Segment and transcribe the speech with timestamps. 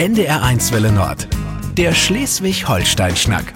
[0.00, 1.28] NDR1 Welle Nord.
[1.76, 3.52] Der Schleswig-Holstein-Schnack.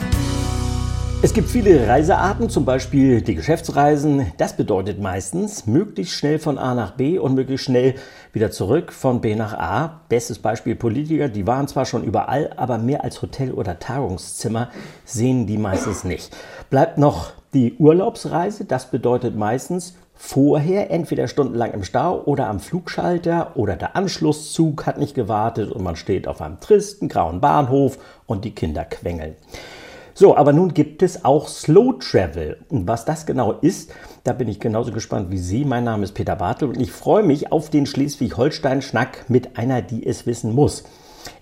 [1.23, 4.31] Es gibt viele Reisearten, zum Beispiel die Geschäftsreisen.
[4.37, 7.95] Das bedeutet meistens möglichst schnell von A nach B und möglichst schnell
[8.35, 10.03] wieder zurück von B nach A.
[10.11, 14.69] Bestes Beispiel Politiker, die waren zwar schon überall, aber mehr als Hotel oder Tagungszimmer
[15.07, 16.37] sehen die meistens nicht.
[16.69, 19.95] Bleibt noch die Urlaubsreise, das bedeutet meistens
[20.27, 25.85] vorher entweder stundenlang im Stau oder am Flugschalter oder der Anschlusszug hat nicht gewartet und
[25.85, 29.35] man steht auf einem tristen grauen Bahnhof und die Kinder quengeln.
[30.15, 32.57] So, aber nun gibt es auch Slow Travel.
[32.71, 33.93] Und was das genau ist,
[34.23, 35.67] da bin ich genauso gespannt wie Sie.
[35.67, 40.07] Mein Name ist Peter Bartel und ich freue mich auf den Schleswig-Holstein-Schnack mit einer, die
[40.07, 40.85] es wissen muss.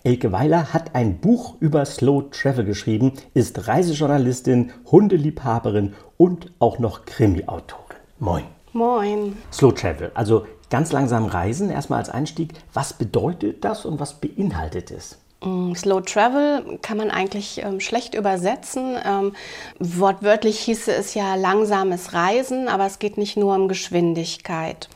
[0.02, 7.04] Elke Weiler hat ein Buch über Slow Travel geschrieben, ist Reisejournalistin, Hundeliebhaberin und auch noch
[7.04, 7.96] Krimi-Autorin.
[8.18, 8.61] Moin.
[8.72, 9.36] Moin.
[9.52, 12.54] Slow Travel, also ganz langsam reisen, erstmal als Einstieg.
[12.72, 15.18] Was bedeutet das und was beinhaltet es?
[15.44, 18.96] Mm, Slow Travel kann man eigentlich ähm, schlecht übersetzen.
[19.04, 19.34] Ähm,
[19.78, 24.88] wortwörtlich hieße es ja langsames Reisen, aber es geht nicht nur um Geschwindigkeit.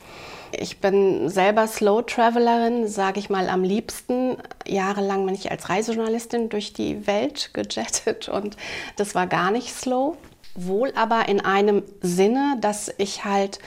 [0.51, 4.37] Ich bin selber Slow Travelerin, sage ich mal am liebsten.
[4.65, 8.57] Jahrelang bin ich als Reisejournalistin durch die Welt gejettet und
[8.95, 10.17] das war gar nicht slow.
[10.59, 13.59] Wohl aber in einem Sinne, dass ich halt,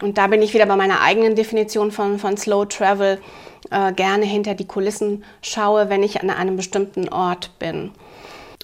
[0.00, 3.20] und da bin ich wieder bei meiner eigenen Definition von, von Slow Travel,
[3.70, 7.92] äh, gerne hinter die Kulissen schaue, wenn ich an einem bestimmten Ort bin.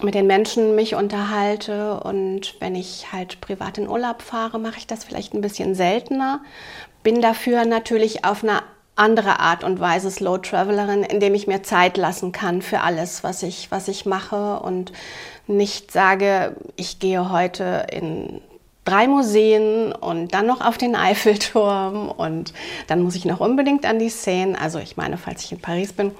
[0.01, 4.87] Mit den Menschen mich unterhalte und wenn ich halt privat in Urlaub fahre, mache ich
[4.87, 6.41] das vielleicht ein bisschen seltener.
[7.03, 8.63] Bin dafür natürlich auf eine
[8.95, 13.43] andere Art und Weise Slow Travelerin, indem ich mir Zeit lassen kann für alles, was
[13.43, 14.91] ich, was ich mache und
[15.47, 18.41] nicht sage, ich gehe heute in
[18.85, 22.53] drei Museen und dann noch auf den Eiffelturm und
[22.87, 25.93] dann muss ich noch unbedingt an die Seine, also ich meine, falls ich in Paris
[25.93, 26.11] bin,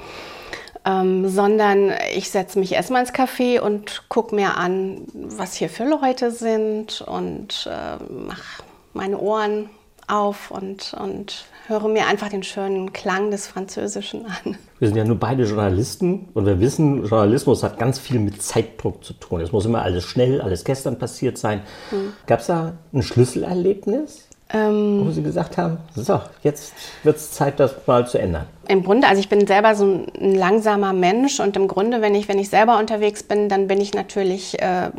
[0.85, 5.85] ähm, sondern ich setze mich erstmal ins Café und gucke mir an, was hier für
[5.85, 9.69] Leute sind und äh, mache meine Ohren
[10.11, 14.57] auf und, und höre mir einfach den schönen Klang des Französischen an.
[14.79, 19.03] Wir sind ja nur beide Journalisten und wir wissen, Journalismus hat ganz viel mit Zeitdruck
[19.03, 19.41] zu tun.
[19.41, 21.61] Es muss immer alles schnell, alles gestern passiert sein.
[21.91, 22.13] Hm.
[22.25, 24.27] Gab es da ein Schlüsselerlebnis?
[24.53, 26.73] Ähm, wo Sie gesagt haben, so, jetzt
[27.03, 28.47] wird es Zeit, das mal zu ändern?
[28.67, 32.27] Im Grunde, also ich bin selber so ein langsamer Mensch und im Grunde, wenn ich,
[32.27, 34.89] wenn ich selber unterwegs bin, dann bin ich natürlich äh,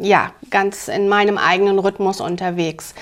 [0.00, 2.94] ja, ganz in meinem eigenen Rhythmus unterwegs.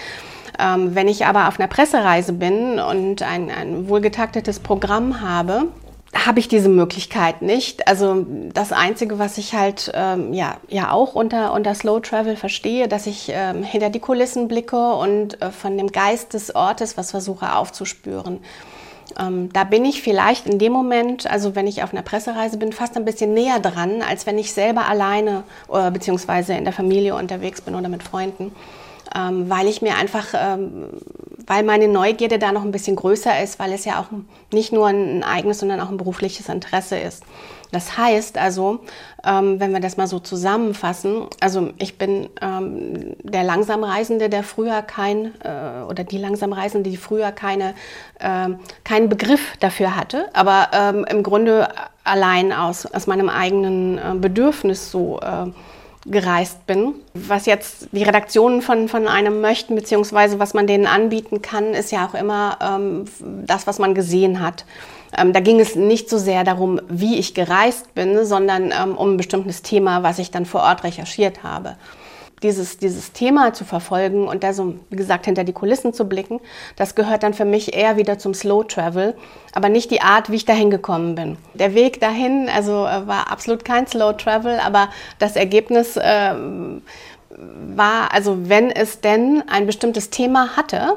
[0.58, 5.68] Ähm, wenn ich aber auf einer Pressereise bin und ein, ein wohlgetaktetes Programm habe,
[6.14, 7.86] habe ich diese Möglichkeit nicht.
[7.88, 8.24] Also
[8.54, 13.06] das Einzige, was ich halt ähm, ja, ja auch unter, unter Slow Travel verstehe, dass
[13.06, 17.54] ich ähm, hinter die Kulissen blicke und äh, von dem Geist des Ortes was versuche
[17.54, 18.40] aufzuspüren.
[19.18, 22.72] Ähm, da bin ich vielleicht in dem Moment, also wenn ich auf einer Pressereise bin,
[22.72, 27.14] fast ein bisschen näher dran, als wenn ich selber alleine äh, beziehungsweise in der Familie
[27.14, 28.52] unterwegs bin oder mit Freunden
[29.14, 30.88] ähm, weil ich mir einfach, ähm,
[31.46, 34.06] weil meine Neugierde da noch ein bisschen größer ist, weil es ja auch
[34.52, 37.24] nicht nur ein eigenes, sondern auch ein berufliches Interesse ist.
[37.72, 38.80] Das heißt also,
[39.24, 44.82] ähm, wenn wir das mal so zusammenfassen, also ich bin ähm, der Langsamreisende, der früher
[44.82, 47.74] kein, äh, oder die Langsamreisende, die früher keine,
[48.20, 48.48] äh,
[48.84, 51.68] keinen Begriff dafür hatte, aber ähm, im Grunde
[52.04, 55.46] allein aus, aus meinem eigenen äh, Bedürfnis so äh,
[56.08, 56.94] gereist bin.
[57.14, 61.92] Was jetzt die Redaktionen von, von einem möchten, beziehungsweise was man denen anbieten kann, ist
[61.92, 63.04] ja auch immer ähm,
[63.46, 64.64] das, was man gesehen hat.
[65.16, 69.14] Ähm, da ging es nicht so sehr darum, wie ich gereist bin, sondern ähm, um
[69.14, 71.76] ein bestimmtes Thema, was ich dann vor Ort recherchiert habe
[72.42, 76.40] dieses, dieses Thema zu verfolgen und da so, wie gesagt, hinter die Kulissen zu blicken,
[76.76, 79.14] das gehört dann für mich eher wieder zum Slow Travel,
[79.54, 81.38] aber nicht die Art, wie ich dahin gekommen bin.
[81.54, 84.88] Der Weg dahin, also äh, war absolut kein Slow Travel, aber
[85.18, 86.34] das Ergebnis äh,
[87.74, 90.96] war, also wenn es denn ein bestimmtes Thema hatte,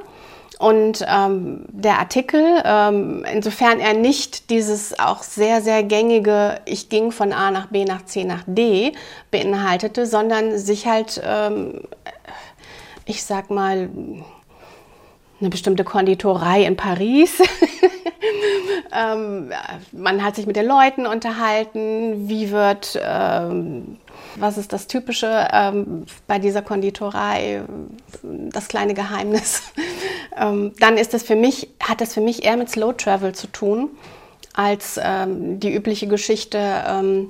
[0.59, 7.13] und ähm, der Artikel, ähm, insofern er nicht dieses auch sehr, sehr gängige, ich ging
[7.13, 8.91] von A nach B nach C nach D
[9.31, 11.83] beinhaltete, sondern sich halt, ähm,
[13.05, 13.89] ich sag mal,
[15.39, 17.41] eine bestimmte Konditorei in Paris.
[18.91, 19.53] ähm,
[19.93, 23.97] man hat sich mit den Leuten unterhalten, wie wird ähm,
[24.39, 27.63] was ist das Typische ähm, bei dieser Konditorei,
[28.23, 29.63] das kleine Geheimnis?
[30.37, 33.47] ähm, dann ist das für mich, hat das für mich eher mit Slow Travel zu
[33.47, 33.89] tun,
[34.53, 37.29] als ähm, die übliche Geschichte, ähm,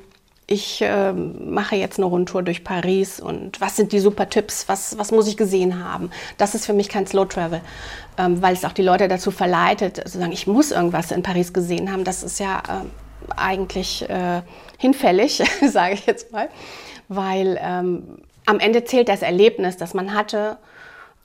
[0.52, 4.98] ich äh, mache jetzt eine Rundtour durch Paris und was sind die super Tipps, was,
[4.98, 6.10] was muss ich gesehen haben.
[6.38, 7.62] Das ist für mich kein Slow Travel,
[8.18, 11.54] ähm, weil es auch die Leute dazu verleitet, zu sagen, ich muss irgendwas in Paris
[11.54, 12.04] gesehen haben.
[12.04, 12.86] Das ist ja äh,
[13.32, 14.42] eigentlich äh,
[14.78, 16.50] hinfällig, sage ich jetzt mal,
[17.08, 20.58] weil ähm, am Ende zählt das Erlebnis, das man hatte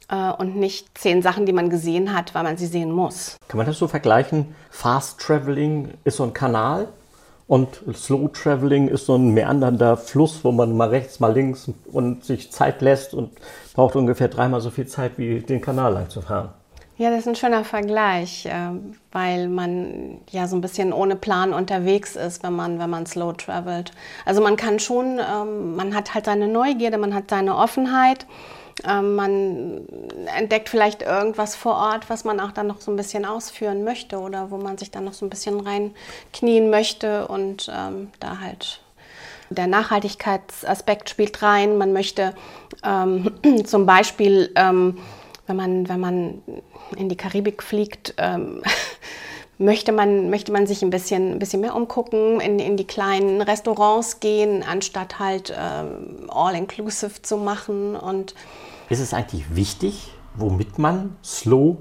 [0.08, 3.36] äh, und nicht zehn Sachen, die man gesehen hat, weil man sie sehen muss.
[3.48, 4.54] Kann man das so vergleichen?
[4.70, 6.88] Fast Traveling ist so ein Kanal
[7.46, 12.24] und Slow Traveling ist so ein meandernder Fluss, wo man mal rechts, mal links und
[12.24, 13.32] sich Zeit lässt und
[13.74, 16.50] braucht ungefähr dreimal so viel Zeit, wie den Kanal lang zu fahren.
[16.96, 18.70] Ja, das ist ein schöner Vergleich, äh,
[19.10, 23.32] weil man ja so ein bisschen ohne Plan unterwegs ist, wenn man, wenn man slow
[23.32, 23.90] travelt.
[24.24, 28.26] Also man kann schon, ähm, man hat halt seine Neugierde, man hat seine Offenheit,
[28.88, 29.88] ähm, man
[30.36, 34.20] entdeckt vielleicht irgendwas vor Ort, was man auch dann noch so ein bisschen ausführen möchte
[34.20, 38.80] oder wo man sich dann noch so ein bisschen reinknien möchte und ähm, da halt
[39.50, 41.76] der Nachhaltigkeitsaspekt spielt rein.
[41.76, 42.34] Man möchte
[42.84, 43.32] ähm,
[43.64, 44.98] zum Beispiel, ähm,
[45.46, 46.42] wenn, man, wenn man
[46.96, 48.62] in die Karibik fliegt, ähm,
[49.58, 53.40] möchte, man, möchte man sich ein bisschen, ein bisschen mehr umgucken, in, in die kleinen
[53.40, 57.96] Restaurants gehen, anstatt halt ähm, all-inclusive zu machen.
[57.96, 58.34] Und
[58.90, 61.78] Ist es eigentlich wichtig, womit man slow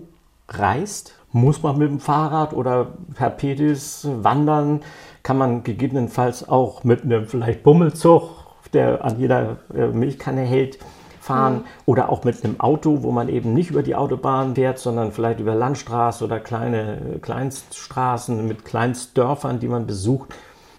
[0.48, 1.15] reist?
[1.31, 4.83] Muss man mit dem Fahrrad oder per Pedis wandern?
[5.24, 8.30] Kann man gegebenenfalls auch mit einem vielleicht Bummelzug,
[8.74, 10.77] der an jeder äh, Milchkanne hält,
[11.24, 11.64] fahren mhm.
[11.86, 15.40] oder auch mit einem Auto, wo man eben nicht über die Autobahn fährt, sondern vielleicht
[15.40, 20.34] über Landstraße oder kleine Kleinststraßen mit Kleinstdörfern, die man besucht.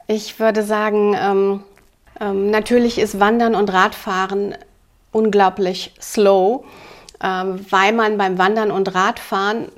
[0.07, 1.61] Ich würde sagen, ähm,
[2.21, 4.55] ähm, natürlich ist Wandern und Radfahren
[5.13, 6.65] unglaublich slow,
[7.23, 9.69] ähm, weil man beim Wandern und Radfahren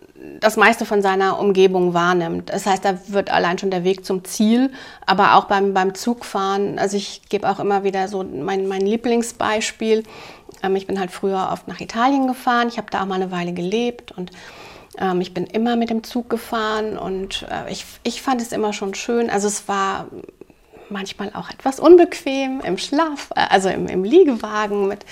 [0.41, 2.51] das meiste von seiner Umgebung wahrnimmt.
[2.51, 4.73] Das heißt, da wird allein schon der Weg zum Ziel,
[5.05, 6.79] aber auch beim, beim Zugfahren.
[6.79, 10.03] Also ich gebe auch immer wieder so mein, mein Lieblingsbeispiel.
[10.63, 12.69] Ähm, ich bin halt früher oft nach Italien gefahren.
[12.69, 14.31] Ich habe da auch mal eine Weile gelebt und
[14.99, 18.73] ähm, ich bin immer mit dem Zug gefahren und äh, ich, ich fand es immer
[18.73, 19.31] schon schön.
[19.31, 20.07] Also es war
[20.89, 25.05] manchmal auch etwas unbequem im Schlaf, äh, also im, im, Liegewagen mit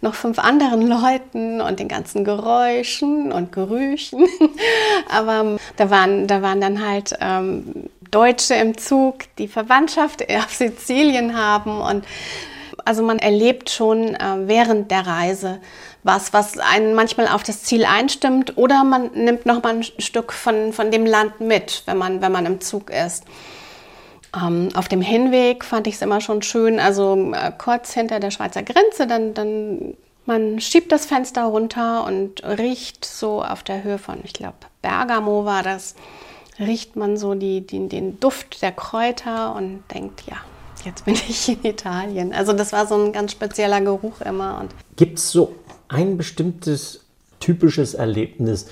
[0.00, 4.26] noch fünf anderen Leuten und den ganzen Geräuschen und Gerüchen.
[5.08, 10.52] Aber ähm, da waren, da waren dann halt ähm, Deutsche im Zug, die Verwandtschaft auf
[10.52, 12.04] Sizilien haben und
[12.90, 15.60] also man erlebt schon äh, während der Reise
[16.02, 20.32] was, was einen manchmal auf das Ziel einstimmt oder man nimmt noch mal ein Stück
[20.32, 23.26] von, von dem Land mit, wenn man, wenn man im Zug ist.
[24.34, 28.32] Ähm, auf dem Hinweg fand ich es immer schon schön, also äh, kurz hinter der
[28.32, 29.94] Schweizer Grenze, dann, dann
[30.26, 35.44] man schiebt das Fenster runter und riecht so auf der Höhe von, ich glaube, Bergamo
[35.44, 35.94] war das,
[36.58, 40.38] riecht man so die, die, den Duft der Kräuter und denkt, ja,
[40.84, 42.32] jetzt bin ich in Italien.
[42.32, 44.66] Also das war so ein ganz spezieller Geruch immer.
[44.96, 45.54] Gibt es so
[45.88, 47.04] ein bestimmtes
[47.40, 48.66] typisches Erlebnis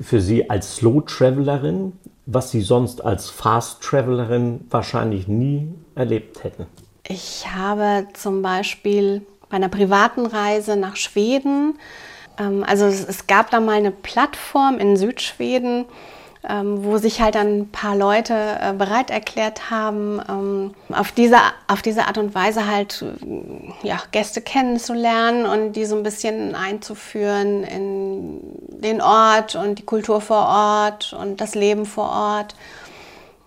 [0.00, 1.92] für Sie als Slow Travelerin,
[2.26, 6.66] was Sie sonst als Fast Travelerin wahrscheinlich nie erlebt hätten?
[7.06, 11.74] Ich habe zum Beispiel bei einer privaten Reise nach Schweden,
[12.38, 15.84] ähm, also es, gab da mal eine Plattform in Südschweden,
[16.48, 21.38] ähm, wo sich halt dann ein paar Leute äh, bereit erklärt haben, ähm, auf, diese,
[21.68, 26.54] auf diese Art und Weise halt äh, ja, Gäste kennenzulernen und die so ein bisschen
[26.54, 32.54] einzuführen in den Ort und die Kultur vor Ort und das Leben vor Ort.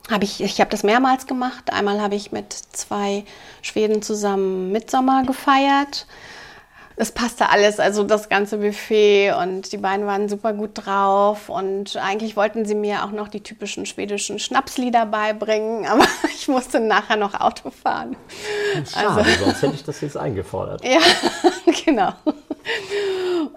[0.09, 1.71] Hab ich ich habe das mehrmals gemacht.
[1.71, 3.25] Einmal habe ich mit zwei
[3.61, 6.07] Schweden zusammen Mitsommer gefeiert
[6.99, 11.95] es passte alles, also das ganze Buffet und die beiden waren super gut drauf und
[11.95, 17.15] eigentlich wollten sie mir auch noch die typischen schwedischen Schnapslieder beibringen, aber ich musste nachher
[17.15, 18.17] noch Auto fahren.
[18.91, 20.83] Schade, also, sonst hätte ich das jetzt eingefordert.
[20.87, 21.01] Ja,
[21.85, 22.13] genau.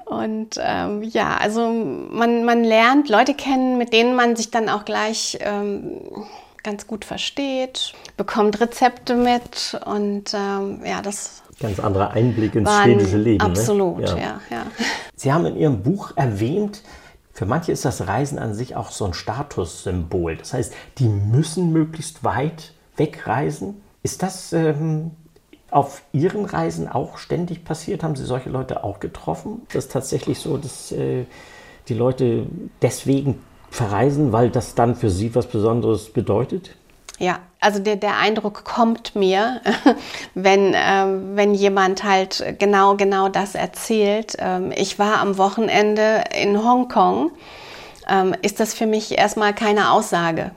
[0.04, 4.84] Und ähm, ja, also man, man lernt Leute kennen, mit denen man sich dann auch
[4.84, 6.00] gleich ähm,
[6.62, 13.18] ganz gut versteht, bekommt Rezepte mit und ähm, ja, das Ganz anderer Einblick ins schwedische
[13.18, 13.44] Leben.
[13.44, 13.50] Ne?
[13.50, 14.06] Absolut, ne?
[14.06, 14.16] ja.
[14.16, 14.66] Ja, ja.
[15.14, 16.82] Sie haben in Ihrem Buch erwähnt,
[17.32, 20.36] für manche ist das Reisen an sich auch so ein Statussymbol.
[20.36, 23.80] Das heißt, die müssen möglichst weit wegreisen.
[24.02, 25.12] Ist das ähm,
[25.70, 28.02] auf Ihren Reisen auch ständig passiert?
[28.02, 29.62] Haben Sie solche Leute auch getroffen?
[29.68, 31.24] Ist das tatsächlich so, dass äh,
[31.88, 32.46] die Leute
[32.82, 33.40] deswegen
[33.70, 36.76] verreisen, weil das dann für sie was Besonderes bedeutet?
[37.20, 39.60] Ja, also der, der Eindruck kommt mir,
[40.34, 41.04] wenn, äh,
[41.36, 44.36] wenn jemand halt genau, genau das erzählt.
[44.38, 47.30] Ähm, ich war am Wochenende in Hongkong.
[48.08, 50.52] Ähm, ist das für mich erstmal keine Aussage.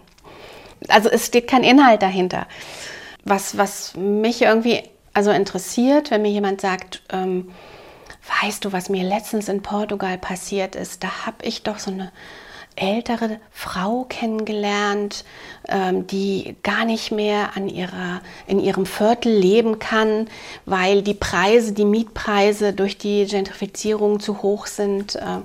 [0.87, 2.47] Also es steht kein Inhalt dahinter.
[3.25, 7.51] Was, was mich irgendwie also interessiert, wenn mir jemand sagt, ähm,
[8.41, 12.13] weißt du, was mir letztens in Portugal passiert ist, da habe ich doch so eine
[12.75, 15.25] ältere Frau kennengelernt,
[15.67, 20.27] ähm, die gar nicht mehr an ihrer, in ihrem Viertel leben kann,
[20.65, 25.15] weil die Preise, die Mietpreise durch die Gentrifizierung zu hoch sind.
[25.15, 25.39] Äh,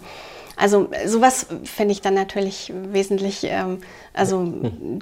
[0.58, 3.78] also sowas finde ich dann natürlich wesentlich, ähm,
[4.12, 4.52] also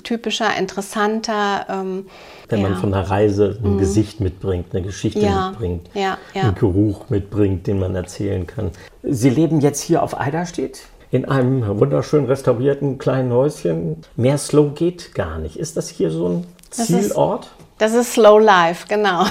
[0.05, 1.67] typischer, interessanter.
[1.71, 2.07] Ähm,
[2.49, 2.69] Wenn ja.
[2.69, 3.79] man von einer Reise ein mhm.
[3.79, 5.49] Gesicht mitbringt, eine Geschichte ja.
[5.49, 6.19] mitbringt, ja.
[6.35, 8.71] einen Geruch mitbringt, den man erzählen kann.
[9.03, 10.83] Sie leben jetzt hier auf Eiderstedt?
[11.17, 14.03] In einem wunderschön restaurierten kleinen Häuschen.
[14.17, 15.57] Mehr Slow geht gar nicht.
[15.57, 17.49] Ist das hier so ein Zielort?
[17.79, 19.25] Das ist, das ist Slow Life, genau.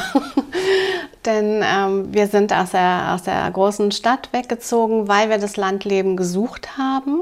[1.26, 6.18] Denn ähm, wir sind aus der, aus der großen Stadt weggezogen, weil wir das Landleben
[6.18, 7.22] gesucht haben.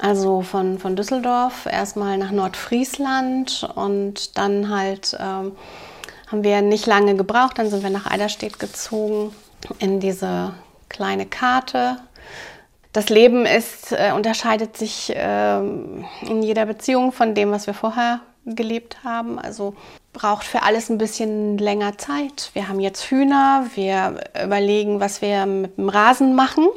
[0.00, 5.52] Also von, von Düsseldorf erstmal nach Nordfriesland und dann halt ähm,
[6.28, 7.58] haben wir nicht lange gebraucht.
[7.58, 9.32] Dann sind wir nach Eiderstedt gezogen
[9.78, 10.54] in diese
[10.88, 11.98] kleine Karte
[12.92, 18.20] das Leben ist, äh, unterscheidet sich äh, in jeder Beziehung von dem, was wir vorher
[18.44, 19.38] gelebt haben.
[19.38, 19.74] Also
[20.12, 22.50] braucht für alles ein bisschen länger Zeit.
[22.52, 26.68] Wir haben jetzt Hühner, wir überlegen, was wir mit dem Rasen machen,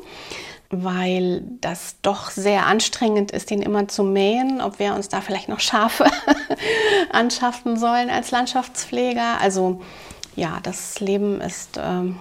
[0.69, 5.49] weil das doch sehr anstrengend ist, den immer zu mähen, ob wir uns da vielleicht
[5.49, 6.05] noch Schafe
[7.11, 9.41] anschaffen sollen als Landschaftspfleger.
[9.41, 9.81] Also
[10.35, 12.13] ja, das Leben ist äh,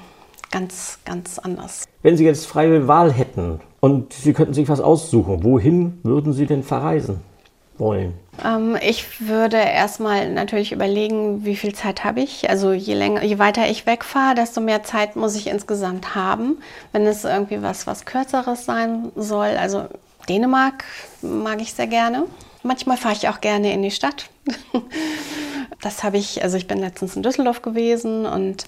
[0.55, 1.85] ganz, ganz anders.
[2.03, 5.45] Wenn Sie jetzt freie Wahl hätten, und Sie könnten sich was aussuchen.
[5.45, 7.21] Wohin würden Sie denn verreisen
[7.77, 8.15] wollen?
[8.43, 12.49] Ähm, ich würde erstmal natürlich überlegen, wie viel Zeit habe ich.
[12.49, 16.57] Also je länger, je weiter ich wegfahre, desto mehr Zeit muss ich insgesamt haben.
[16.93, 19.85] Wenn es irgendwie was, was Kürzeres sein soll, also
[20.31, 20.85] Dänemark
[21.21, 22.25] mag ich sehr gerne.
[22.63, 24.31] Manchmal fahre ich auch gerne in die Stadt.
[25.83, 28.65] das habe ich, also ich bin letztens in Düsseldorf gewesen und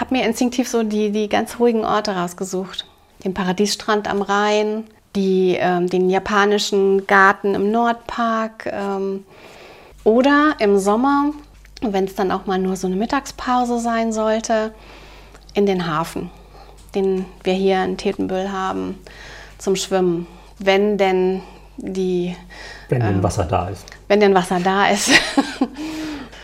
[0.00, 2.86] habe mir instinktiv so die, die ganz ruhigen Orte rausgesucht
[3.24, 4.84] den Paradiesstrand am Rhein,
[5.16, 9.24] die, ähm, den japanischen Garten im Nordpark ähm,
[10.04, 11.32] oder im Sommer,
[11.80, 14.72] wenn es dann auch mal nur so eine Mittagspause sein sollte,
[15.54, 16.30] in den Hafen,
[16.94, 18.98] den wir hier in Tetenbüll haben,
[19.58, 20.26] zum Schwimmen,
[20.58, 21.42] wenn denn
[21.76, 22.36] die...
[22.88, 23.86] Wenn ähm, denn Wasser da ist.
[24.06, 25.10] Wenn denn Wasser da ist.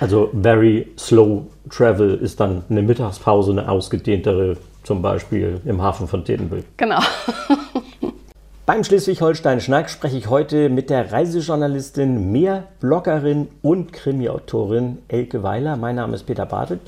[0.00, 6.24] also very slow travel ist dann eine Mittagspause, eine ausgedehntere zum Beispiel im Hafen von
[6.24, 6.64] Tetenbüll.
[6.76, 7.00] Genau.
[8.66, 15.76] Beim Schleswig-Holstein-Schnack spreche ich heute mit der Reisejournalistin, Meerbloggerin und Krimi-Autorin Elke Weiler.
[15.76, 16.80] Mein Name ist Peter Bartelt.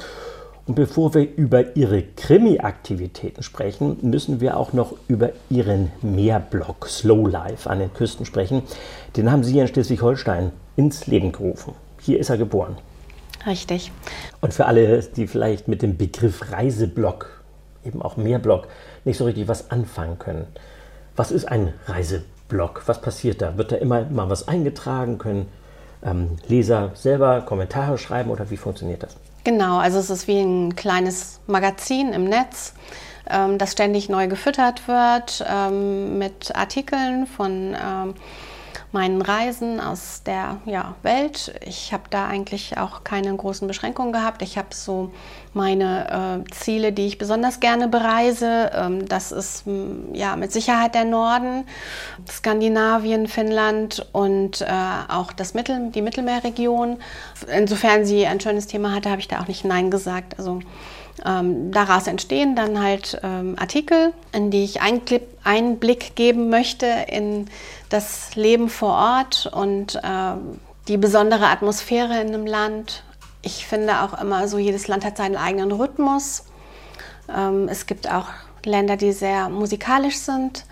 [0.67, 7.29] Und bevor wir über ihre Krimi-Aktivitäten sprechen, müssen wir auch noch über ihren Meerblog Slow
[7.29, 8.63] Life an den Küsten sprechen.
[9.17, 11.75] Den haben Sie in Schleswig-Holstein ins Leben gerufen.
[12.01, 12.79] Hier ist er geboren.
[13.47, 13.93] Richtig.
[14.41, 17.43] Und für alle, die vielleicht mit dem Begriff Reiseblog
[17.85, 18.67] eben auch Mehrblog
[19.05, 20.47] nicht so richtig was anfangen können.
[21.15, 22.83] Was ist ein Reiseblog?
[22.87, 23.57] Was passiert da?
[23.57, 25.19] Wird da immer mal was eingetragen?
[25.19, 25.49] Können
[26.05, 29.17] ähm, Leser selber Kommentare schreiben oder wie funktioniert das?
[29.45, 32.75] Genau, also es ist wie ein kleines Magazin im Netz,
[33.31, 38.15] ähm, das ständig neu gefüttert wird ähm, mit Artikeln von ähm,
[38.93, 41.55] meinen Reisen aus der ja, Welt.
[41.67, 44.43] Ich habe da eigentlich auch keine großen Beschränkungen gehabt.
[44.43, 45.13] Ich habe so
[45.53, 48.71] meine äh, Ziele, die ich besonders gerne bereise.
[48.75, 49.65] Ähm, das ist
[50.13, 51.65] ja mit Sicherheit der Norden,
[52.31, 54.67] Skandinavien, Finnland und äh,
[55.09, 56.99] auch das Mittel, die Mittelmeerregion.
[57.55, 60.39] Insofern sie ein schönes Thema hatte, habe ich da auch nicht Nein gesagt.
[60.39, 60.61] Also
[61.25, 67.49] ähm, daraus entstehen dann halt ähm, Artikel, in die ich Einblick, Einblick geben möchte in
[67.89, 70.35] das Leben vor Ort und äh,
[70.89, 73.03] die besondere Atmosphäre in einem Land.
[73.43, 76.45] Ich finde auch immer so, jedes Land hat seinen eigenen Rhythmus.
[77.35, 78.27] Ähm, es gibt auch
[78.65, 80.65] Länder, die sehr musikalisch sind,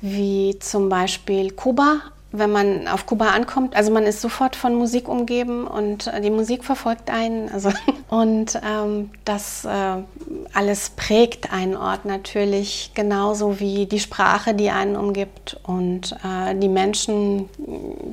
[0.00, 2.00] wie zum Beispiel Kuba
[2.36, 6.30] wenn man auf Kuba ankommt, also man ist sofort von Musik umgeben und äh, die
[6.30, 7.48] Musik verfolgt einen.
[7.48, 7.70] Also,
[8.08, 9.68] und ähm, das äh,
[10.52, 16.68] alles prägt einen Ort natürlich genauso wie die Sprache, die einen umgibt und äh, die
[16.68, 17.48] Menschen,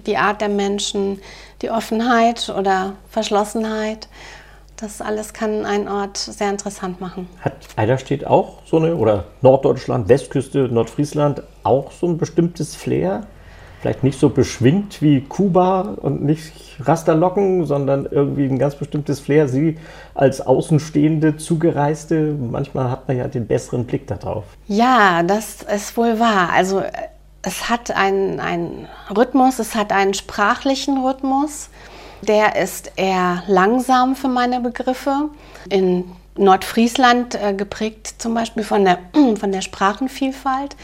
[0.06, 1.20] die Art der Menschen,
[1.64, 4.08] die Offenheit oder Verschlossenheit.
[4.78, 7.28] Das alles kann einen Ort sehr interessant machen.
[7.40, 13.26] Hat Eiderstedt auch so eine, oder Norddeutschland, Westküste, Nordfriesland, auch so ein bestimmtes Flair?
[13.82, 19.48] Vielleicht nicht so beschwingt wie Kuba und nicht Rasterlocken, sondern irgendwie ein ganz bestimmtes Flair.
[19.48, 19.78] Sie
[20.14, 24.44] als Außenstehende, Zugereiste, manchmal hat man ja den besseren Blick darauf.
[24.68, 26.50] Ja, das ist wohl wahr.
[26.54, 26.84] Also
[27.42, 31.70] es hat einen, einen Rhythmus, es hat einen sprachlichen Rhythmus.
[32.22, 35.30] Der ist eher langsam für meine Begriffe.
[35.70, 36.04] In
[36.38, 39.00] Nordfriesland äh, geprägt zum Beispiel von der,
[39.40, 40.76] von der Sprachenvielfalt.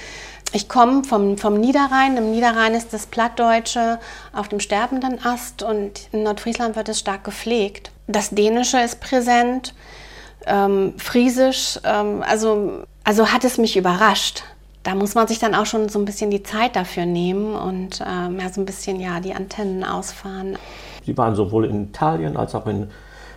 [0.54, 2.18] Ich komme vom, vom Niederrhein.
[2.18, 4.00] Im Niederrhein ist das Plattdeutsche
[4.34, 7.92] auf dem sterbenden Ast und in Nordfriesland wird es stark gepflegt.
[8.08, 9.74] Das Dänische ist präsent,
[10.46, 14.44] ähm, Friesisch, ähm, also, also hat es mich überrascht.
[14.84, 18.02] Da muss man sich dann auch schon so ein bisschen die Zeit dafür nehmen und
[18.08, 20.58] ähm, ja, so ein bisschen ja, die Antennen ausfahren.
[21.06, 22.90] Sie waren sowohl in Italien als auch in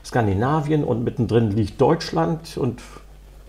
[0.05, 2.81] Skandinavien und mittendrin liegt Deutschland und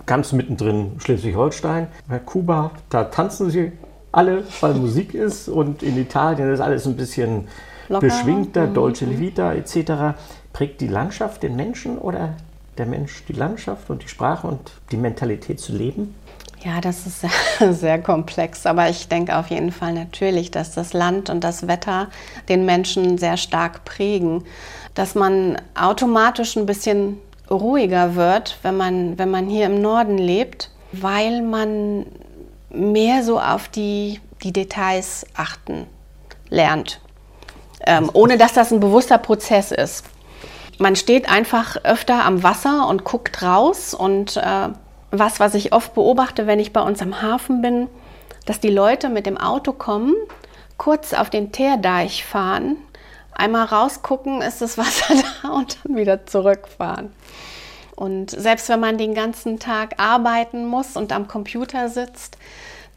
[0.06, 1.88] ganz mittendrin Schleswig-Holstein.
[2.08, 3.72] Bei Kuba, da tanzen sie
[4.12, 7.48] alle, weil Musik ist und in Italien ist alles ein bisschen
[7.88, 8.08] Locker.
[8.08, 8.74] beschwingter, mhm.
[8.74, 10.18] Dolce Vita etc.
[10.54, 12.36] Prägt die Landschaft den Menschen oder
[12.78, 16.16] der Mensch die Landschaft und die Sprache und die Mentalität zu leben?
[16.64, 20.94] Ja, das ist sehr, sehr, komplex, aber ich denke auf jeden Fall natürlich, dass das
[20.94, 22.08] Land und das Wetter
[22.50, 24.44] den Menschen sehr stark prägen,
[24.94, 27.18] dass man automatisch ein bisschen
[27.52, 32.06] ruhiger wird, wenn man, wenn man hier im Norden lebt, weil man
[32.70, 35.86] mehr so auf die, die Details achten
[36.50, 37.02] lernt,
[37.86, 40.06] ähm, ohne dass das ein bewusster Prozess ist.
[40.78, 44.70] Man steht einfach öfter am Wasser und guckt raus und äh,
[45.12, 47.88] was, was ich oft beobachte, wenn ich bei uns am Hafen bin,
[48.46, 50.16] dass die Leute mit dem Auto kommen,
[50.78, 52.78] kurz auf den Teerdeich fahren
[53.34, 57.12] einmal rausgucken, ist das Wasser da und dann wieder zurückfahren.
[58.02, 62.36] Und selbst wenn man den ganzen Tag arbeiten muss und am Computer sitzt,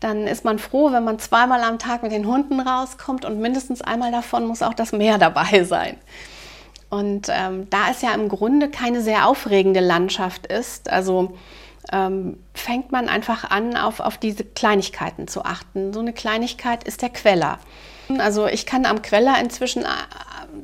[0.00, 3.82] dann ist man froh, wenn man zweimal am Tag mit den Hunden rauskommt und mindestens
[3.82, 5.98] einmal davon muss auch das Meer dabei sein.
[6.88, 11.36] Und ähm, da es ja im Grunde keine sehr aufregende Landschaft ist, also
[11.92, 15.92] ähm, fängt man einfach an, auf, auf diese Kleinigkeiten zu achten.
[15.92, 17.58] So eine Kleinigkeit ist der Queller.
[18.18, 19.88] Also ich kann am Queller inzwischen äh,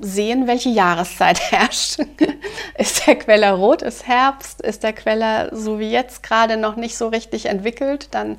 [0.00, 2.00] sehen, welche Jahreszeit herrscht.
[2.78, 6.96] ist der Queller rot, ist Herbst, ist der Queller so wie jetzt gerade noch nicht
[6.96, 8.38] so richtig entwickelt, dann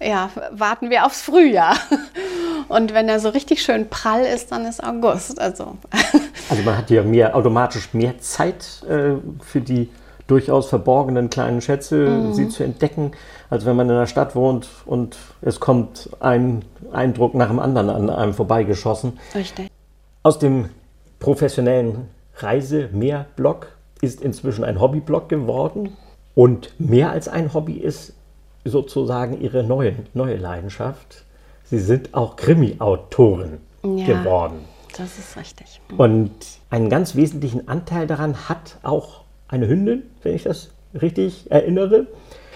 [0.00, 1.76] ja, warten wir aufs Frühjahr.
[2.68, 5.40] Und wenn er so richtig schön prall ist, dann ist August.
[5.40, 5.76] Also,
[6.48, 9.90] also man hat ja mehr, automatisch mehr Zeit äh, für die
[10.26, 12.34] durchaus verborgenen kleinen Schätze, mhm.
[12.34, 13.12] sie zu entdecken,
[13.50, 17.90] als wenn man in einer Stadt wohnt und es kommt ein Eindruck nach dem anderen
[17.90, 19.18] an einem vorbeigeschossen.
[19.34, 19.68] Richtig.
[20.22, 20.70] Aus dem
[21.18, 25.96] professionellen Reise-Mehr-Blog ist inzwischen ein Hobbyblog geworden
[26.34, 28.14] und mehr als ein Hobby ist
[28.64, 31.24] sozusagen ihre neue, neue Leidenschaft.
[31.64, 34.64] Sie sind auch Krimi-Autoren ja, geworden.
[34.96, 35.80] Das ist richtig.
[35.96, 36.30] Und
[36.68, 42.06] einen ganz wesentlichen Anteil daran hat auch eine Hündin, wenn ich das richtig erinnere.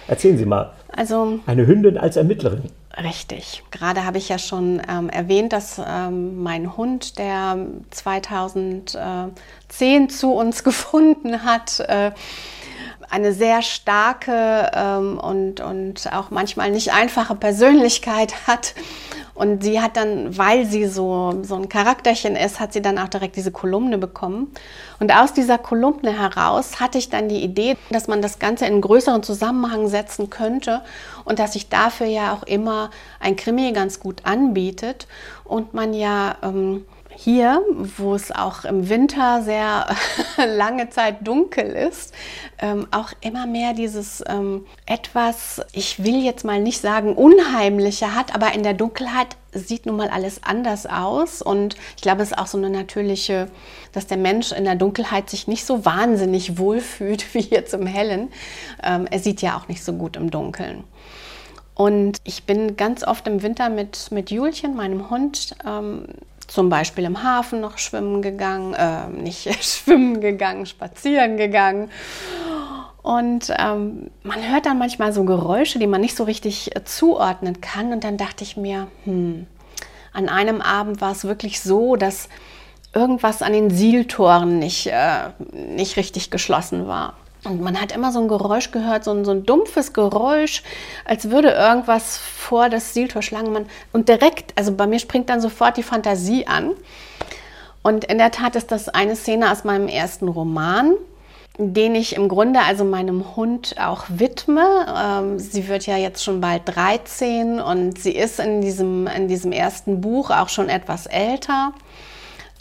[0.07, 0.73] Erzählen Sie mal.
[0.89, 2.71] Also eine Hündin als Ermittlerin.
[2.97, 3.63] Richtig.
[3.71, 7.59] Gerade habe ich ja schon ähm, erwähnt, dass ähm, mein Hund, der
[7.91, 12.13] 2010 zu uns gefunden hat, äh,
[13.15, 18.75] eine sehr starke ähm, und, und auch manchmal nicht einfache Persönlichkeit hat
[19.35, 23.09] und sie hat dann, weil sie so, so ein Charakterchen ist, hat sie dann auch
[23.09, 24.53] direkt diese Kolumne bekommen.
[25.01, 28.75] Und aus dieser Kolumne heraus hatte ich dann die Idee, dass man das Ganze in
[28.75, 30.83] einen größeren Zusammenhang setzen könnte
[31.25, 35.09] und dass sich dafür ja auch immer ein Krimi ganz gut anbietet
[35.43, 36.85] und man ja ähm,
[37.17, 37.63] hier,
[37.97, 39.87] wo es auch im Winter sehr
[40.37, 42.15] lange Zeit dunkel ist,
[42.59, 48.35] ähm, auch immer mehr dieses ähm, etwas, ich will jetzt mal nicht sagen unheimliche hat,
[48.35, 51.41] aber in der Dunkelheit sieht nun mal alles anders aus.
[51.41, 53.49] Und ich glaube, es ist auch so eine natürliche,
[53.93, 58.33] dass der Mensch in der Dunkelheit sich nicht so wahnsinnig wohlfühlt wie jetzt im Hellen.
[58.83, 60.85] Ähm, er sieht ja auch nicht so gut im Dunkeln.
[61.75, 66.05] Und ich bin ganz oft im Winter mit, mit Julchen, meinem Hund, ähm,
[66.47, 71.91] zum Beispiel im Hafen noch schwimmen gegangen, äh, nicht schwimmen gegangen, spazieren gegangen.
[73.03, 77.61] Und ähm, man hört dann manchmal so Geräusche, die man nicht so richtig äh, zuordnen
[77.61, 77.93] kann.
[77.93, 79.47] Und dann dachte ich mir, hm,
[80.15, 82.31] an einem Abend war es wirklich so, dass
[82.95, 87.15] irgendwas an den Sieltoren nicht, äh, nicht richtig geschlossen war.
[87.45, 90.63] Und man hat immer so ein Geräusch gehört, so ein, so ein dumpfes Geräusch,
[91.05, 93.67] als würde irgendwas vor das Sieltor schlagen.
[93.93, 96.73] Und direkt, also bei mir springt dann sofort die Fantasie an.
[97.83, 100.95] Und in der Tat ist das eine Szene aus meinem ersten Roman,
[101.59, 104.87] den ich im Grunde also meinem Hund auch widme.
[104.97, 109.53] Ähm, sie wird ja jetzt schon bald 13 und sie ist in diesem, in diesem
[109.53, 111.75] ersten Buch auch schon etwas älter.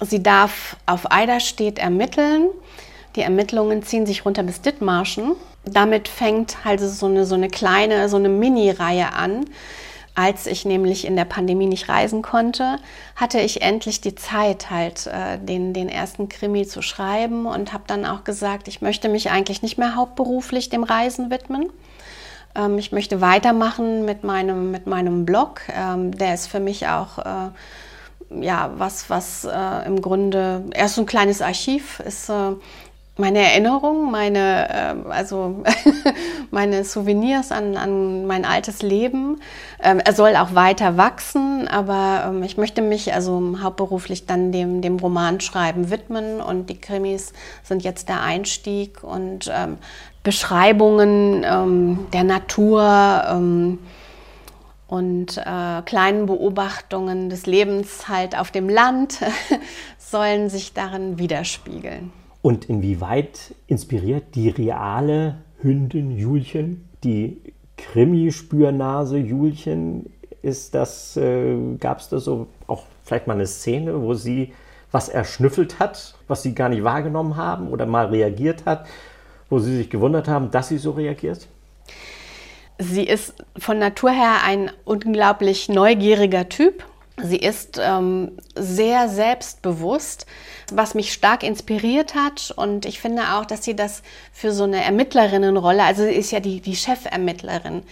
[0.02, 2.50] Sie darf auf Eiderstedt ermitteln
[3.16, 5.34] die Ermittlungen ziehen sich runter bis Dithmarschen.
[5.66, 9.46] Damit fängt halt so eine, so eine kleine, so eine Mini-Reihe an.
[10.16, 12.78] Als ich nämlich in der Pandemie nicht reisen konnte,
[13.16, 17.86] hatte ich endlich die Zeit, halt äh, den, den ersten Krimi zu schreiben und habe
[17.88, 21.72] dann auch gesagt, ich möchte mich eigentlich nicht mehr hauptberuflich dem Reisen widmen.
[22.54, 25.62] Ähm, ich möchte weitermachen mit meinem, mit meinem Blog.
[25.76, 27.50] Ähm, der ist für mich auch äh,
[28.42, 32.30] ja, was, was äh, im Grunde, erst so ein kleines Archiv ist.
[32.30, 32.52] Äh,
[33.16, 35.64] meine Erinnerung, meine, äh, also
[36.52, 39.40] meine Souvenirs an, an mein altes Leben.
[39.82, 44.82] Ähm, er soll auch weiter wachsen, aber ähm, ich möchte mich also hauptberuflich dann dem,
[44.82, 49.78] dem Romanschreiben widmen und die Krimis sind jetzt der Einstieg und ähm,
[50.24, 53.80] Beschreibungen ähm, der Natur ähm,
[54.88, 59.20] und äh, kleinen Beobachtungen des Lebens halt auf dem Land
[60.00, 62.23] sollen sich darin widerspiegeln.
[62.44, 67.42] Und inwieweit inspiriert die reale Hündin Julchen, die
[67.78, 70.12] Krimi-Spürnase Julchen?
[70.42, 74.52] Ist das, äh, gab es da so auch vielleicht mal eine Szene, wo sie
[74.92, 78.88] was erschnüffelt hat, was sie gar nicht wahrgenommen haben oder mal reagiert hat,
[79.50, 81.48] wo sie sich gewundert haben, dass sie so reagiert?
[82.78, 86.84] Sie ist von Natur her ein unglaublich neugieriger Typ
[87.22, 90.26] Sie ist ähm, sehr selbstbewusst,
[90.72, 92.52] was mich stark inspiriert hat.
[92.56, 96.40] Und ich finde auch, dass sie das für so eine Ermittlerinnenrolle, also sie ist ja
[96.40, 97.84] die, die Chefermittlerin.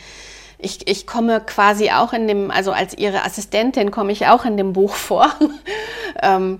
[0.57, 4.57] Ich, ich komme quasi auch in dem, also als ihre Assistentin komme ich auch in
[4.57, 5.31] dem Buch vor.
[6.21, 6.59] ähm,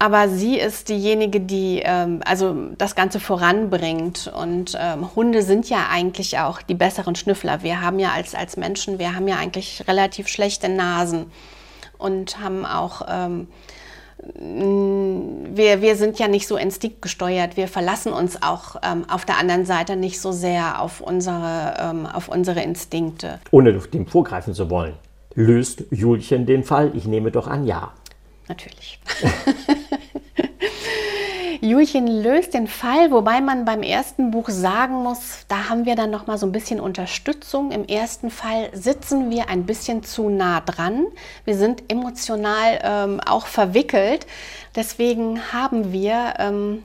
[0.00, 4.32] aber sie ist diejenige, die ähm, also das Ganze voranbringt.
[4.36, 7.62] Und ähm, Hunde sind ja eigentlich auch die besseren Schnüffler.
[7.62, 11.30] Wir haben ja als, als Menschen, wir haben ja eigentlich relativ schlechte Nasen
[12.02, 13.48] und haben auch, ähm,
[14.38, 17.56] wir, wir sind ja nicht so instinktgesteuert.
[17.56, 22.06] Wir verlassen uns auch ähm, auf der anderen Seite nicht so sehr auf unsere, ähm,
[22.06, 23.40] auf unsere Instinkte.
[23.50, 24.94] Ohne dem vorgreifen zu wollen.
[25.34, 26.92] Löst Julchen den Fall?
[26.94, 27.92] Ich nehme doch an, ja.
[28.48, 29.00] Natürlich.
[31.64, 36.10] Julchen löst den Fall, wobei man beim ersten Buch sagen muss, da haben wir dann
[36.10, 37.70] noch mal so ein bisschen Unterstützung.
[37.70, 41.06] Im ersten Fall sitzen wir ein bisschen zu nah dran.
[41.44, 44.26] Wir sind emotional ähm, auch verwickelt.
[44.74, 46.82] Deswegen haben wir ähm,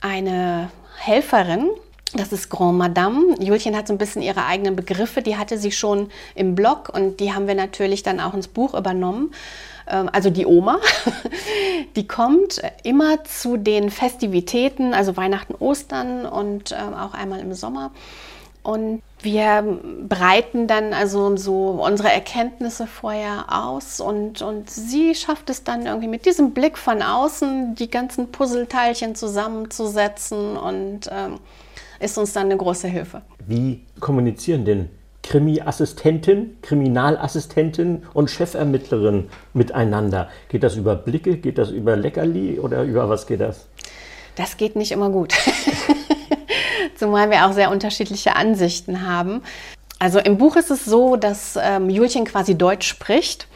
[0.00, 1.68] eine Helferin,
[2.14, 3.34] das ist Grand Madame.
[3.40, 7.18] Julchen hat so ein bisschen ihre eigenen Begriffe, die hatte sie schon im Blog und
[7.18, 9.32] die haben wir natürlich dann auch ins Buch übernommen.
[9.88, 10.78] Ähm, also die Oma,
[11.96, 17.92] die kommt immer zu den Festivitäten, also Weihnachten, Ostern und ähm, auch einmal im Sommer.
[18.62, 25.62] Und wir breiten dann also so unsere Erkenntnisse vorher aus und, und sie schafft es
[25.62, 31.38] dann irgendwie mit diesem Blick von außen die ganzen Puzzleteilchen zusammenzusetzen und ähm,
[32.00, 33.22] ist uns dann eine große Hilfe.
[33.46, 34.90] Wie kommunizieren denn
[35.26, 40.28] Krimi-Assistentin, Kriminalassistentin und Chefermittlerin miteinander?
[40.48, 43.66] Geht das über Blicke, geht das über Leckerli oder über was geht das?
[44.36, 45.34] Das geht nicht immer gut.
[46.96, 49.42] Zumal wir auch sehr unterschiedliche Ansichten haben.
[49.98, 53.48] Also im Buch ist es so, dass ähm, Julchen quasi Deutsch spricht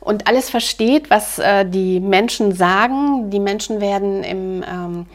[0.00, 3.30] und alles versteht, was äh, die Menschen sagen.
[3.30, 5.06] Die Menschen werden im, ähm,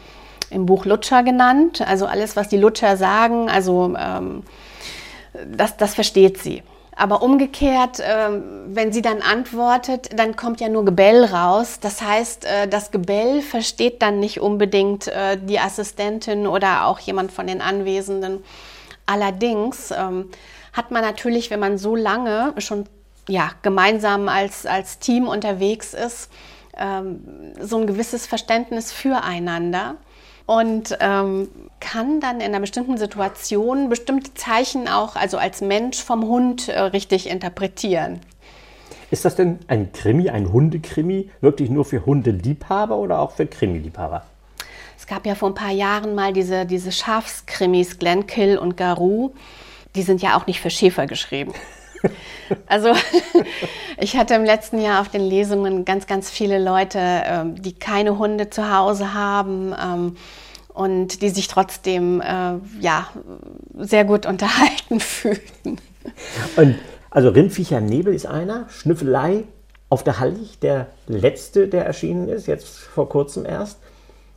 [0.49, 1.81] im Buch Lutscher genannt.
[1.81, 4.43] Also alles, was die Lutscher sagen, also ähm,
[5.45, 6.63] das, das versteht sie.
[6.95, 8.29] Aber umgekehrt, äh,
[8.67, 11.79] wenn sie dann antwortet, dann kommt ja nur Gebell raus.
[11.81, 17.31] Das heißt, äh, das Gebell versteht dann nicht unbedingt äh, die Assistentin oder auch jemand
[17.31, 18.43] von den Anwesenden.
[19.07, 20.29] Allerdings ähm,
[20.71, 22.85] hat man natürlich, wenn man so lange schon
[23.27, 26.29] ja, gemeinsam als, als Team unterwegs ist,
[26.77, 29.95] ähm, so ein gewisses Verständnis füreinander
[30.45, 31.47] und ähm,
[31.79, 36.79] kann dann in einer bestimmten Situation bestimmte Zeichen auch, also als Mensch vom Hund äh,
[36.79, 38.19] richtig interpretieren.
[39.11, 44.25] Ist das denn ein Krimi, ein Hundekrimi, wirklich nur für Hundeliebhaber oder auch für Krimi-Liebhaber?
[44.97, 49.33] Es gab ja vor ein paar Jahren mal diese, diese Schafskrimis, Glenkill und Garou.
[49.95, 51.53] Die sind ja auch nicht für Schäfer geschrieben.
[52.67, 52.93] Also
[53.97, 58.17] ich hatte im letzten Jahr auf den Lesungen ganz, ganz viele Leute, ähm, die keine
[58.17, 60.17] Hunde zu Hause haben ähm,
[60.73, 63.07] und die sich trotzdem äh, ja,
[63.77, 65.79] sehr gut unterhalten fühlen.
[66.55, 66.75] Und
[67.09, 69.43] also Rindviecher Nebel ist einer, Schnüffelei
[69.89, 73.77] auf der Hallig, der letzte, der erschienen ist, jetzt vor kurzem erst.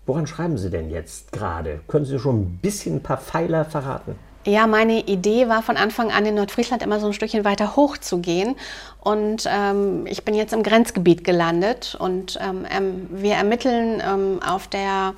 [0.05, 1.81] Woran schreiben Sie denn jetzt gerade?
[1.89, 4.17] Können Sie schon ein bisschen ein paar Pfeiler verraten?
[4.47, 7.99] Ja, meine Idee war von Anfang an in Nordfriesland immer so ein Stückchen weiter hoch
[7.99, 8.55] zu gehen.
[9.01, 14.69] Und ähm, ich bin jetzt im Grenzgebiet gelandet und ähm, ähm wir ermitteln ähm, auf
[14.69, 15.15] der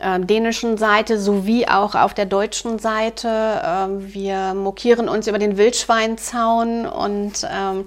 [0.00, 3.28] äh, dänischen Seite sowie auch auf der deutschen Seite.
[3.28, 7.84] Äh, wir mokieren uns über den Wildschweinzaun und ähm,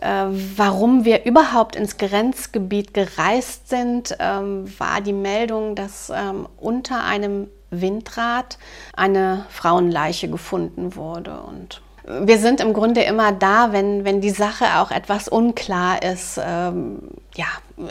[0.00, 7.04] äh, warum wir überhaupt ins Grenzgebiet gereist sind, ähm, war die Meldung, dass ähm, unter
[7.04, 8.58] einem Windrad
[8.94, 11.40] eine Frauenleiche gefunden wurde.
[11.40, 16.40] Und wir sind im Grunde immer da, wenn, wenn die Sache auch etwas unklar ist.
[16.42, 16.98] Ähm,
[17.34, 17.46] ja,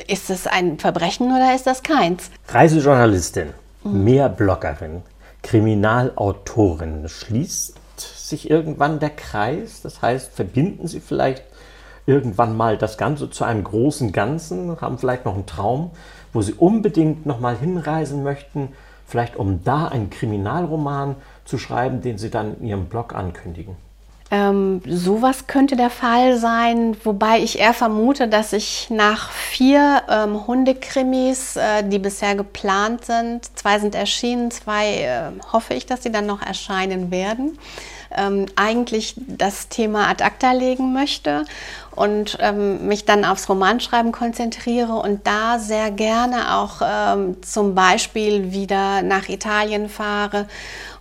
[0.07, 2.31] ist es ein Verbrechen oder ist das keins?
[2.47, 4.03] Reisejournalistin, mhm.
[4.03, 5.01] Mehrbloggerin,
[5.43, 7.09] Kriminalautorin.
[7.09, 9.81] Schließt sich irgendwann der Kreis?
[9.81, 11.43] Das heißt, verbinden Sie vielleicht
[12.05, 15.91] irgendwann mal das Ganze zu einem großen Ganzen, haben vielleicht noch einen Traum,
[16.33, 18.73] wo Sie unbedingt noch mal hinreisen möchten,
[19.05, 21.15] vielleicht um da einen Kriminalroman
[21.45, 23.75] zu schreiben, den Sie dann in Ihrem Blog ankündigen?
[24.31, 30.47] Ähm, sowas könnte der Fall sein, wobei ich eher vermute, dass ich nach vier ähm,
[30.47, 36.11] Hundekrimis, äh, die bisher geplant sind, zwei sind erschienen, zwei äh, hoffe ich, dass sie
[36.11, 37.59] dann noch erscheinen werden,
[38.17, 41.45] ähm, eigentlich das Thema ad acta legen möchte
[41.95, 48.51] und ähm, mich dann aufs Romanschreiben konzentriere und da sehr gerne auch ähm, zum Beispiel
[48.51, 50.47] wieder nach Italien fahre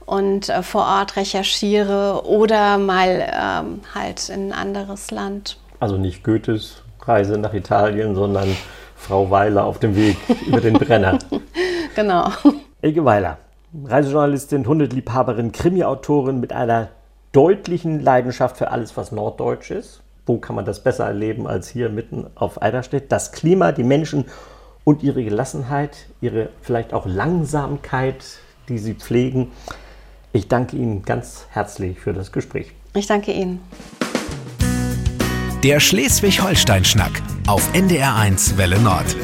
[0.06, 5.58] und äh, vor Ort recherchiere oder mal ähm, halt in ein anderes Land.
[5.80, 8.48] Also nicht Goethes Reise nach Italien, sondern
[8.96, 11.18] Frau Weiler auf dem Weg über den Brenner.
[11.94, 12.30] genau.
[12.80, 13.38] Elke Weiler,
[13.84, 16.88] Reisejournalistin, Hundeliebhaberin, Krimiautorin mit einer
[17.32, 20.03] deutlichen Leidenschaft für alles, was norddeutsch ist.
[20.26, 23.12] Wo kann man das besser erleben als hier mitten auf Eiderstedt?
[23.12, 24.24] Das Klima, die Menschen
[24.84, 28.24] und ihre Gelassenheit, ihre vielleicht auch Langsamkeit,
[28.68, 29.52] die sie pflegen.
[30.32, 32.72] Ich danke Ihnen ganz herzlich für das Gespräch.
[32.94, 33.60] Ich danke Ihnen.
[35.62, 39.16] Der Schleswig-Holstein-Schnack auf NDR1 Welle Nord.